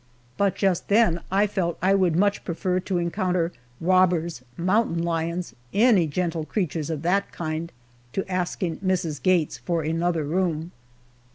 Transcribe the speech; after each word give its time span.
But 0.35 0.55
just 0.55 0.87
then 0.87 1.21
I 1.31 1.45
felt 1.45 1.79
that 1.79 1.85
I 1.85 1.93
would 1.93 2.15
much 2.15 2.43
prefer 2.43 2.79
to 2.79 2.97
encounter 2.97 3.51
robbers, 3.79 4.41
mountain 4.57 5.03
lions, 5.03 5.53
any 5.75 6.07
gentle 6.07 6.43
creatures 6.43 6.89
of 6.89 7.03
that 7.03 7.31
kind, 7.31 7.71
to 8.13 8.27
asking 8.27 8.77
Mrs. 8.77 9.21
Gates 9.21 9.59
for 9.59 9.83
another 9.83 10.23
room. 10.23 10.71